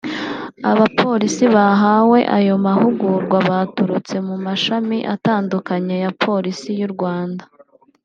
Abapolisi 0.71 1.45
bahawe 1.55 2.19
ayo 2.37 2.55
mahugurwa 2.65 3.37
baturutse 3.49 4.15
mu 4.27 4.35
mashami 4.45 4.97
atandukanye 5.15 5.95
ya 6.03 6.11
Polisi 6.23 6.69
y’u 6.81 6.91
Rwanda 6.95 7.43